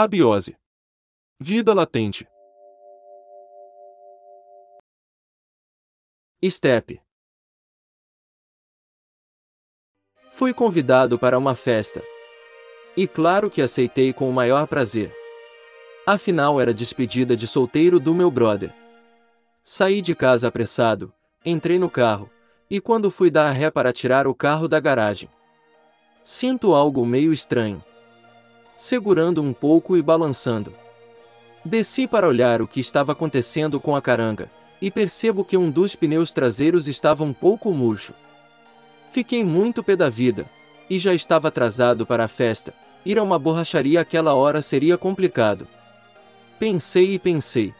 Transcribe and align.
Abiose. 0.00 0.56
Vida 1.40 1.74
latente. 1.74 2.24
Estepe. 6.40 7.02
Fui 10.30 10.54
convidado 10.54 11.18
para 11.18 11.36
uma 11.36 11.56
festa. 11.56 12.00
E 12.96 13.08
claro 13.08 13.50
que 13.50 13.60
aceitei 13.60 14.12
com 14.12 14.30
o 14.30 14.32
maior 14.32 14.68
prazer. 14.68 15.12
Afinal 16.06 16.60
era 16.60 16.72
despedida 16.72 17.36
de 17.36 17.48
solteiro 17.48 17.98
do 17.98 18.14
meu 18.14 18.30
brother. 18.30 18.72
Saí 19.64 20.00
de 20.00 20.14
casa 20.14 20.46
apressado, 20.46 21.12
entrei 21.44 21.76
no 21.76 21.90
carro, 21.90 22.30
e 22.70 22.80
quando 22.80 23.10
fui 23.10 23.32
dar 23.32 23.50
ré 23.50 23.68
para 23.68 23.92
tirar 23.92 24.28
o 24.28 24.34
carro 24.36 24.68
da 24.68 24.78
garagem, 24.78 25.28
sinto 26.22 26.72
algo 26.72 27.04
meio 27.04 27.32
estranho. 27.32 27.84
Segurando 28.80 29.42
um 29.42 29.52
pouco 29.52 29.96
e 29.96 30.02
balançando. 30.02 30.72
Desci 31.64 32.06
para 32.06 32.28
olhar 32.28 32.62
o 32.62 32.68
que 32.68 32.78
estava 32.78 33.10
acontecendo 33.10 33.80
com 33.80 33.96
a 33.96 34.00
caranga, 34.00 34.48
e 34.80 34.88
percebo 34.88 35.44
que 35.44 35.56
um 35.56 35.68
dos 35.68 35.96
pneus 35.96 36.32
traseiros 36.32 36.86
estava 36.86 37.24
um 37.24 37.32
pouco 37.32 37.72
murcho. 37.72 38.14
Fiquei 39.10 39.42
muito 39.42 39.82
pé 39.82 39.96
da 39.96 40.08
vida, 40.08 40.48
e 40.88 40.96
já 40.96 41.12
estava 41.12 41.48
atrasado 41.48 42.06
para 42.06 42.22
a 42.22 42.28
festa, 42.28 42.72
ir 43.04 43.18
a 43.18 43.22
uma 43.24 43.36
borracharia 43.36 44.00
aquela 44.00 44.32
hora 44.34 44.62
seria 44.62 44.96
complicado. 44.96 45.66
Pensei 46.56 47.14
e 47.14 47.18
pensei. 47.18 47.74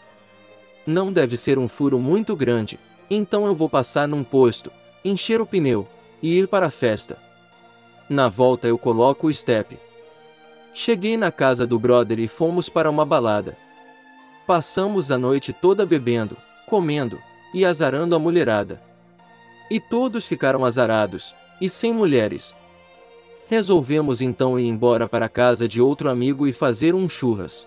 Não 0.85 1.13
deve 1.13 1.37
ser 1.37 1.61
um 1.61 1.69
furo 1.69 2.01
muito 2.01 2.35
grande, 2.35 2.77
então 3.09 3.47
eu 3.47 3.55
vou 3.55 3.71
passar 3.71 4.09
num 4.09 4.25
posto, 4.25 4.73
encher 5.05 5.41
o 5.41 5.47
pneu, 5.47 5.87
e 6.21 6.37
ir 6.37 6.49
para 6.49 6.67
a 6.67 6.71
festa. 6.71 7.17
Na 8.11 8.29
volta 8.29 8.67
eu 8.67 8.77
coloco 8.77 9.29
o 9.29 9.33
step. 9.33 9.79
Cheguei 10.81 11.17
na 11.17 11.33
casa 11.33 11.67
do 11.67 11.77
brother 11.77 12.21
e 12.21 12.29
fomos 12.29 12.69
para 12.69 12.89
uma 12.89 13.05
balada. 13.05 13.59
Passamos 14.47 15.11
a 15.11 15.19
noite 15.19 15.53
toda 15.53 15.85
bebendo, 15.85 16.37
comendo 16.69 17.19
e 17.53 17.65
azarando 17.65 18.15
a 18.15 18.19
mulherada. 18.21 18.81
E 19.69 19.81
todos 19.81 20.29
ficaram 20.29 20.65
azarados, 20.65 21.35
e 21.61 21.69
sem 21.69 21.93
mulheres. 21.93 22.55
Resolvemos 23.49 24.23
então 24.23 24.57
ir 24.57 24.69
embora 24.69 25.09
para 25.09 25.27
a 25.27 25.29
casa 25.29 25.67
de 25.67 25.83
outro 25.83 26.09
amigo 26.09 26.47
e 26.47 26.53
fazer 26.53 26.95
um 26.95 27.09
churras. 27.09 27.67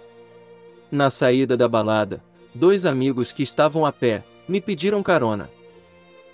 Na 0.90 1.10
saída 1.10 1.58
da 1.58 1.68
balada, 1.68 2.24
dois 2.56 2.86
amigos 2.86 3.34
que 3.34 3.44
estavam 3.44 3.86
a 3.86 3.92
pé 3.92 4.24
me 4.48 4.62
pediram 4.62 5.04
carona. 5.04 5.52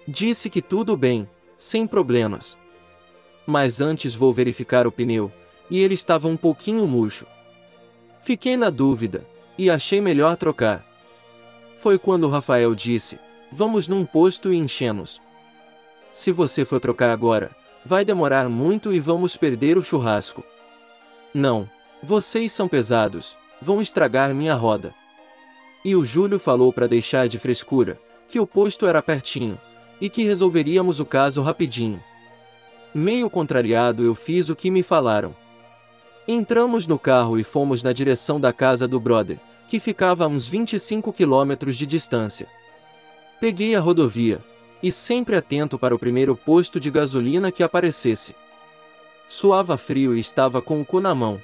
Disse 0.07 0.47
que 0.47 0.61
tudo 0.61 0.95
bem, 0.95 1.27
sem 1.55 1.87
problemas. 1.87 2.55
Mas 3.47 3.81
antes 3.81 4.13
vou 4.13 4.31
verificar 4.31 4.85
o 4.85 4.91
pneu, 4.91 5.31
e 5.69 5.79
ele 5.79 5.93
estava 5.93 6.27
um 6.27 6.37
pouquinho 6.37 6.87
murcho. 6.87 7.25
Fiquei 8.21 8.57
na 8.57 8.69
dúvida, 8.69 9.25
e 9.57 9.69
achei 9.69 10.01
melhor 10.01 10.35
trocar. 10.37 10.85
Foi 11.77 11.97
quando 11.97 12.27
Rafael 12.27 12.73
disse: 12.75 13.19
Vamos 13.51 13.87
num 13.87 14.05
posto 14.05 14.51
e 14.51 14.57
enchemos. 14.57 15.21
Se 16.11 16.31
você 16.31 16.65
for 16.65 16.79
trocar 16.79 17.09
agora, 17.09 17.55
vai 17.85 18.03
demorar 18.03 18.49
muito 18.49 18.93
e 18.93 18.99
vamos 18.99 19.37
perder 19.37 19.77
o 19.77 19.83
churrasco. 19.83 20.43
Não, 21.33 21.69
vocês 22.01 22.51
são 22.51 22.67
pesados, 22.67 23.35
vão 23.61 23.81
estragar 23.81 24.33
minha 24.33 24.53
roda. 24.53 24.93
E 25.85 25.95
o 25.95 26.03
Júlio 26.03 26.39
falou 26.39 26.73
para 26.73 26.87
deixar 26.87 27.27
de 27.27 27.37
frescura, 27.37 27.99
que 28.27 28.39
o 28.39 28.47
posto 28.47 28.85
era 28.85 29.01
pertinho, 29.01 29.59
e 30.01 30.09
que 30.09 30.23
resolveríamos 30.23 30.99
o 30.99 31.05
caso 31.05 31.41
rapidinho. 31.41 32.03
Meio 32.93 33.29
contrariado 33.29 34.03
eu 34.03 34.13
fiz 34.15 34.49
o 34.49 34.55
que 34.55 34.69
me 34.69 34.83
falaram. 34.83 35.35
Entramos 36.27 36.85
no 36.85 36.99
carro 36.99 37.39
e 37.39 37.43
fomos 37.43 37.81
na 37.81 37.93
direção 37.93 38.37
da 38.37 38.51
casa 38.51 38.85
do 38.85 38.99
brother, 38.99 39.39
que 39.67 39.79
ficava 39.79 40.25
a 40.25 40.27
uns 40.27 40.45
25 40.45 41.13
quilômetros 41.13 41.77
de 41.77 41.85
distância. 41.85 42.47
Peguei 43.39 43.75
a 43.75 43.79
rodovia, 43.79 44.43
e 44.83 44.91
sempre 44.91 45.37
atento 45.37 45.79
para 45.79 45.95
o 45.95 45.99
primeiro 45.99 46.35
posto 46.35 46.81
de 46.81 46.91
gasolina 46.91 47.49
que 47.49 47.63
aparecesse. 47.63 48.35
Suava 49.27 49.77
frio 49.77 50.15
e 50.15 50.19
estava 50.19 50.61
com 50.61 50.81
o 50.81 50.85
cu 50.85 50.99
na 50.99 51.15
mão. 51.15 51.41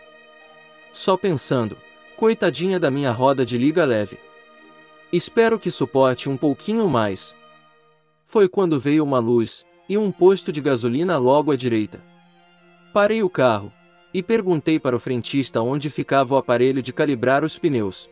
Só 0.91 1.15
pensando, 1.15 1.77
coitadinha 2.17 2.79
da 2.79 2.91
minha 2.91 3.11
roda 3.11 3.45
de 3.45 3.57
liga 3.57 3.85
leve. 3.85 4.19
Espero 5.13 5.57
que 5.57 5.71
suporte 5.71 6.29
um 6.29 6.35
pouquinho 6.35 6.89
mais. 6.89 7.33
Foi 8.25 8.49
quando 8.49 8.79
veio 8.79 9.03
uma 9.03 9.19
luz, 9.19 9.65
e 9.87 9.97
um 9.97 10.11
posto 10.11 10.51
de 10.51 10.59
gasolina 10.59 11.17
logo 11.17 11.51
à 11.51 11.55
direita. 11.55 12.03
Parei 12.93 13.23
o 13.23 13.29
carro, 13.29 13.71
e 14.13 14.21
perguntei 14.21 14.79
para 14.79 14.95
o 14.95 14.99
frentista 14.99 15.61
onde 15.61 15.89
ficava 15.89 16.35
o 16.35 16.37
aparelho 16.37 16.81
de 16.81 16.93
calibrar 16.93 17.43
os 17.43 17.57
pneus. 17.57 18.09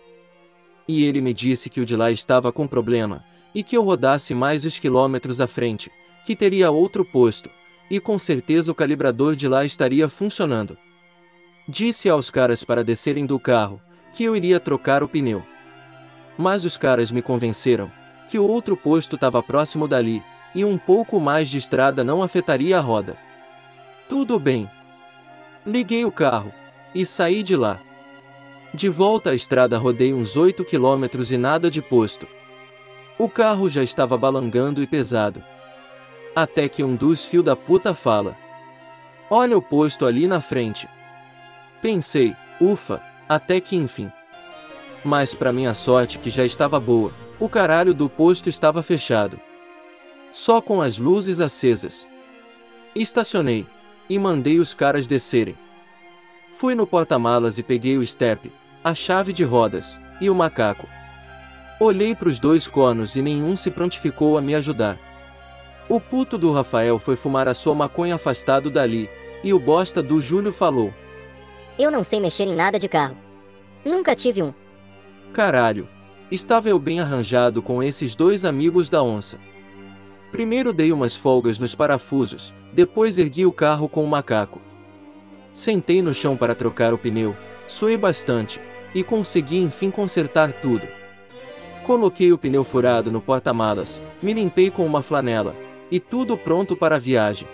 E 0.87 1.05
ele 1.05 1.21
me 1.21 1.33
disse 1.33 1.69
que 1.69 1.79
o 1.79 1.85
de 1.85 1.95
lá 1.95 2.09
estava 2.09 2.51
com 2.51 2.65
problema, 2.67 3.23
e 3.53 3.61
que 3.61 3.77
eu 3.77 3.83
rodasse 3.83 4.33
mais 4.33 4.65
os 4.65 4.79
quilômetros 4.79 5.39
à 5.39 5.47
frente, 5.47 5.91
que 6.25 6.35
teria 6.35 6.71
outro 6.71 7.05
posto, 7.05 7.49
e 7.89 7.99
com 7.99 8.17
certeza 8.17 8.71
o 8.71 8.75
calibrador 8.75 9.35
de 9.35 9.47
lá 9.47 9.63
estaria 9.63 10.07
funcionando. 10.09 10.77
Disse 11.67 12.09
aos 12.09 12.31
caras 12.31 12.63
para 12.63 12.83
descerem 12.83 13.25
do 13.25 13.39
carro, 13.39 13.79
que 14.13 14.23
eu 14.23 14.35
iria 14.35 14.59
trocar 14.59 15.03
o 15.03 15.07
pneu. 15.07 15.43
Mas 16.37 16.65
os 16.65 16.77
caras 16.77 17.11
me 17.11 17.21
convenceram, 17.21 17.91
que 18.29 18.39
o 18.39 18.47
outro 18.47 18.75
posto 18.75 19.15
estava 19.15 19.43
próximo 19.43 19.87
dali, 19.87 20.23
e 20.55 20.65
um 20.65 20.77
pouco 20.77 21.19
mais 21.19 21.49
de 21.49 21.57
estrada 21.57 22.03
não 22.03 22.23
afetaria 22.23 22.77
a 22.77 22.81
roda. 22.81 23.17
Tudo 24.09 24.39
bem. 24.39 24.69
Liguei 25.65 26.03
o 26.05 26.11
carro, 26.11 26.51
e 26.93 27.05
saí 27.05 27.43
de 27.43 27.55
lá. 27.55 27.79
De 28.73 28.89
volta 28.89 29.29
à 29.29 29.35
estrada 29.35 29.77
rodei 29.77 30.13
uns 30.13 30.35
8 30.35 30.65
quilômetros 30.65 31.31
e 31.31 31.37
nada 31.37 31.69
de 31.69 31.81
posto. 31.81 32.25
O 33.17 33.29
carro 33.29 33.69
já 33.69 33.83
estava 33.83 34.17
balangando 34.17 34.81
e 34.81 34.87
pesado. 34.87 35.43
Até 36.35 36.67
que 36.67 36.83
um 36.83 36.95
dos 36.95 37.25
fio 37.25 37.43
da 37.43 37.55
puta 37.55 37.93
fala. 37.93 38.35
Olha 39.29 39.55
o 39.55 39.61
posto 39.61 40.05
ali 40.05 40.25
na 40.25 40.41
frente. 40.41 40.87
Pensei, 41.81 42.35
ufa, 42.59 42.99
até 43.29 43.59
que 43.59 43.75
enfim. 43.75 44.11
Mas 45.05 45.33
para 45.33 45.53
minha 45.53 45.73
sorte 45.73 46.17
que 46.17 46.29
já 46.29 46.43
estava 46.43 46.79
boa, 46.79 47.11
o 47.39 47.47
caralho 47.47 47.93
do 47.93 48.09
posto 48.09 48.49
estava 48.49 48.81
fechado. 48.81 49.39
Só 50.31 50.59
com 50.59 50.81
as 50.81 50.97
luzes 50.97 51.39
acesas. 51.39 52.07
Estacionei, 52.95 53.67
e 54.13 54.19
mandei 54.19 54.59
os 54.59 54.73
caras 54.73 55.07
descerem. 55.07 55.57
Fui 56.51 56.75
no 56.75 56.85
porta-malas 56.85 57.57
e 57.57 57.63
peguei 57.63 57.97
o 57.97 58.05
step, 58.05 58.51
a 58.83 58.93
chave 58.93 59.31
de 59.31 59.45
rodas, 59.45 59.97
e 60.19 60.29
o 60.29 60.35
macaco. 60.35 60.85
Olhei 61.79 62.13
para 62.13 62.27
os 62.27 62.37
dois 62.37 62.67
cornos 62.67 63.15
e 63.15 63.21
nenhum 63.21 63.55
se 63.55 63.71
prontificou 63.71 64.37
a 64.37 64.41
me 64.41 64.53
ajudar. 64.53 64.99
O 65.87 65.97
puto 65.97 66.37
do 66.37 66.51
Rafael 66.51 66.99
foi 66.99 67.15
fumar 67.15 67.47
a 67.47 67.53
sua 67.53 67.73
maconha 67.73 68.15
afastado 68.15 68.69
dali, 68.69 69.09
e 69.45 69.53
o 69.53 69.59
bosta 69.59 70.03
do 70.03 70.21
Júlio 70.21 70.51
falou: 70.51 70.93
Eu 71.79 71.89
não 71.89 72.03
sei 72.03 72.19
mexer 72.19 72.43
em 72.43 72.53
nada 72.53 72.77
de 72.77 72.89
carro. 72.89 73.15
Nunca 73.85 74.13
tive 74.13 74.43
um. 74.43 74.53
Caralho, 75.31 75.87
estava 76.29 76.67
eu 76.67 76.77
bem 76.77 76.99
arranjado 76.99 77.61
com 77.61 77.81
esses 77.81 78.13
dois 78.13 78.43
amigos 78.43 78.89
da 78.89 79.01
onça. 79.01 79.39
Primeiro 80.33 80.73
dei 80.73 80.91
umas 80.91 81.15
folgas 81.15 81.57
nos 81.57 81.73
parafusos, 81.73 82.53
depois 82.73 83.17
ergui 83.17 83.45
o 83.45 83.51
carro 83.51 83.89
com 83.89 84.03
o 84.03 84.07
macaco. 84.07 84.61
Sentei 85.51 86.01
no 86.01 86.13
chão 86.13 86.37
para 86.37 86.55
trocar 86.55 86.93
o 86.93 86.97
pneu, 86.97 87.35
suei 87.67 87.97
bastante, 87.97 88.59
e 88.93 89.03
consegui 89.03 89.57
enfim 89.57 89.89
consertar 89.89 90.53
tudo. 90.53 90.87
Coloquei 91.85 92.31
o 92.31 92.37
pneu 92.37 92.63
furado 92.63 93.11
no 93.11 93.19
porta-malas, 93.19 94.01
me 94.21 94.33
limpei 94.33 94.69
com 94.69 94.85
uma 94.85 95.01
flanela, 95.01 95.55
e 95.89 95.99
tudo 95.99 96.37
pronto 96.37 96.75
para 96.75 96.95
a 96.95 96.99
viagem. 96.99 97.47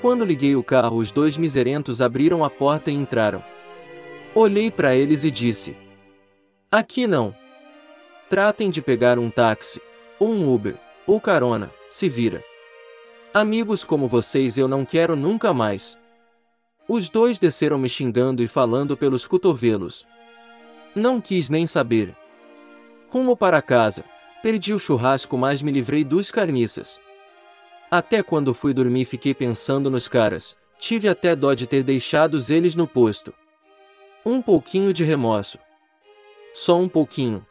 Quando 0.00 0.24
liguei 0.24 0.54
o 0.54 0.62
carro, 0.62 0.96
os 0.96 1.10
dois 1.10 1.36
miserentos 1.36 2.00
abriram 2.00 2.44
a 2.44 2.50
porta 2.50 2.90
e 2.90 2.94
entraram. 2.94 3.42
Olhei 4.34 4.70
para 4.70 4.94
eles 4.94 5.24
e 5.24 5.30
disse: 5.30 5.76
Aqui 6.70 7.06
não. 7.06 7.34
Tratem 8.28 8.70
de 8.70 8.82
pegar 8.82 9.18
um 9.18 9.30
táxi, 9.30 9.80
ou 10.18 10.28
um 10.28 10.52
Uber, 10.52 10.76
ou 11.06 11.20
carona, 11.20 11.70
se 11.88 12.08
vira. 12.08 12.42
Amigos 13.36 13.82
como 13.82 14.06
vocês 14.06 14.56
eu 14.56 14.68
não 14.68 14.84
quero 14.84 15.16
nunca 15.16 15.52
mais. 15.52 15.98
Os 16.88 17.10
dois 17.10 17.36
desceram 17.40 17.76
me 17.76 17.88
xingando 17.88 18.44
e 18.44 18.46
falando 18.46 18.96
pelos 18.96 19.26
cotovelos. 19.26 20.06
Não 20.94 21.20
quis 21.20 21.50
nem 21.50 21.66
saber. 21.66 22.16
Rumo 23.10 23.36
para 23.36 23.60
casa, 23.60 24.04
perdi 24.40 24.72
o 24.72 24.78
churrasco, 24.78 25.36
mas 25.36 25.62
me 25.62 25.72
livrei 25.72 26.04
dos 26.04 26.30
carniças. 26.30 27.00
Até 27.90 28.22
quando 28.22 28.54
fui 28.54 28.72
dormir 28.72 29.04
fiquei 29.04 29.34
pensando 29.34 29.90
nos 29.90 30.06
caras, 30.06 30.54
tive 30.78 31.08
até 31.08 31.34
dó 31.34 31.54
de 31.54 31.66
ter 31.66 31.82
deixado 31.82 32.38
eles 32.48 32.76
no 32.76 32.86
posto. 32.86 33.34
Um 34.24 34.40
pouquinho 34.40 34.92
de 34.92 35.02
remorso. 35.02 35.58
Só 36.52 36.78
um 36.78 36.88
pouquinho. 36.88 37.44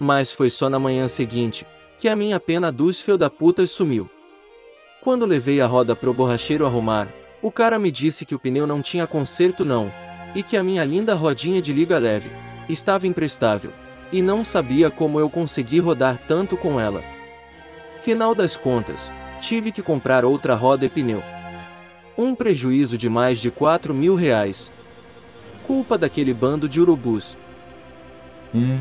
Mas 0.00 0.32
foi 0.32 0.48
só 0.48 0.70
na 0.70 0.78
manhã 0.78 1.06
seguinte, 1.06 1.66
que 1.98 2.08
a 2.08 2.16
minha 2.16 2.40
pena 2.40 2.72
dos 2.72 2.98
fio 2.98 3.18
da 3.18 3.28
putas 3.28 3.70
sumiu. 3.70 4.08
Quando 5.06 5.24
levei 5.24 5.60
a 5.60 5.68
roda 5.68 5.94
pro 5.94 6.12
borracheiro 6.12 6.66
arrumar, 6.66 7.06
o 7.40 7.48
cara 7.48 7.78
me 7.78 7.92
disse 7.92 8.24
que 8.24 8.34
o 8.34 8.40
pneu 8.40 8.66
não 8.66 8.82
tinha 8.82 9.06
conserto 9.06 9.64
não, 9.64 9.88
e 10.34 10.42
que 10.42 10.56
a 10.56 10.64
minha 10.64 10.84
linda 10.84 11.14
rodinha 11.14 11.62
de 11.62 11.72
liga 11.72 11.96
leve 11.96 12.28
estava 12.68 13.06
imprestável, 13.06 13.70
e 14.12 14.20
não 14.20 14.42
sabia 14.42 14.90
como 14.90 15.20
eu 15.20 15.30
consegui 15.30 15.78
rodar 15.78 16.18
tanto 16.26 16.56
com 16.56 16.80
ela. 16.80 17.04
Final 18.02 18.34
das 18.34 18.56
contas, 18.56 19.08
tive 19.40 19.70
que 19.70 19.80
comprar 19.80 20.24
outra 20.24 20.56
roda 20.56 20.84
e 20.84 20.88
pneu. 20.88 21.22
Um 22.18 22.34
prejuízo 22.34 22.98
de 22.98 23.08
mais 23.08 23.38
de 23.38 23.48
4 23.48 23.94
mil 23.94 24.16
reais. 24.16 24.72
Culpa 25.68 25.96
daquele 25.96 26.34
bando 26.34 26.68
de 26.68 26.80
urubus. 26.80 27.36
Hum. 28.52 28.80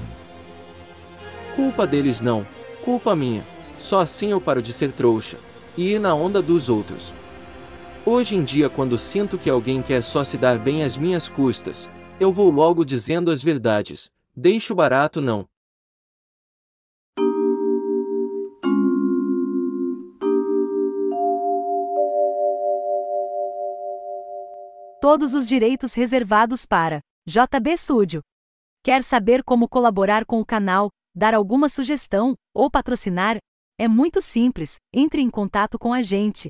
Culpa 1.56 1.86
deles 1.86 2.19
não, 2.19 2.48
culpa 2.83 3.16
minha. 3.16 3.44
Só 3.78 4.00
assim 4.00 4.31
eu 4.31 4.42
paro 4.42 4.60
de 4.60 4.74
ser 4.74 4.92
trouxa 4.92 5.38
e 5.77 5.94
ir 5.94 6.00
na 6.00 6.13
onda 6.13 6.42
dos 6.42 6.69
outros. 6.69 7.13
Hoje 8.06 8.36
em 8.36 8.44
dia, 8.44 8.69
quando 8.69 8.98
sinto 8.98 9.38
que 9.38 9.50
alguém 9.50 9.81
quer 9.81 10.04
só 10.04 10.24
se 10.24 10.38
dar 10.38 10.60
bem 10.60 10.83
às 10.83 10.95
minhas 10.95 11.27
custas, 11.27 11.89
eu 12.19 12.31
vou 12.31 12.51
logo 12.51 12.86
dizendo 12.86 13.31
as 13.31 13.42
verdades. 13.42 14.12
Deixo 14.36 14.75
barato 14.75 15.22
não. 15.22 15.48
Todos 25.01 25.33
os 25.33 25.48
direitos 25.48 25.94
reservados 25.94 26.66
para 26.66 27.00
JB 27.28 27.78
Studio. 27.78 28.21
Quer 28.83 29.01
saber 29.01 29.44
como 29.44 29.68
colaborar 29.68 30.25
com 30.25 30.39
o 30.39 30.45
canal, 30.45 30.89
dar 31.16 31.33
alguma 31.33 31.69
sugestão 31.69 32.36
ou 32.54 32.69
patrocinar? 32.69 33.38
É 33.77 33.86
muito 33.88 34.22
simples. 34.22 34.77
Entre 34.94 35.22
em 35.22 35.30
contato 35.30 35.77
com 35.77 35.94
a 35.94 36.01
gente. 36.01 36.50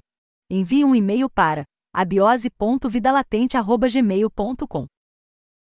Envie 0.49 0.85
um 0.85 0.93
e-mail 0.93 1.27
para 1.29 1.65
abiose.vidalatente@gmail.com. 1.93 4.85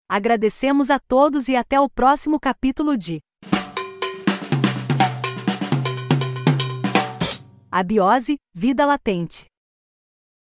Agradecemos 0.10 0.90
a 0.90 0.98
todos 1.00 1.48
e 1.48 1.56
até 1.56 1.80
o 1.80 1.88
próximo 1.88 2.40
capítulo 2.40 2.98
de 2.98 3.20
Abiose, 7.72 8.38
Vida 8.54 8.86
Latente. 8.86 9.51